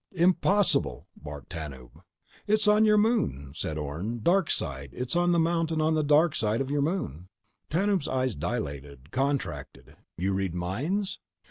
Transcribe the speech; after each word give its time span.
_"Impossible!" 0.19 1.07
barked 1.15 1.51
Tanub. 1.51 2.01
"It's 2.47 2.67
on 2.67 2.85
your 2.85 2.97
moon," 2.97 3.51
said 3.55 3.77
Orne. 3.77 4.19
"Darkside. 4.21 4.89
It's 4.93 5.15
on 5.15 5.35
a 5.35 5.37
mountain 5.37 5.79
on 5.79 5.93
the 5.93 6.03
darkside 6.03 6.59
of 6.59 6.71
your 6.71 6.81
moon." 6.81 7.27
Tanub's 7.69 8.07
eyes 8.07 8.33
dilated, 8.33 9.11
contracted. 9.11 9.95
"You 10.17 10.33
read 10.33 10.55
minds?" 10.55 11.19